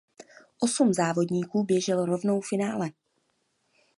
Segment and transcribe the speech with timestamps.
[0.59, 2.89] Osm závodníků běželo rovnou finále.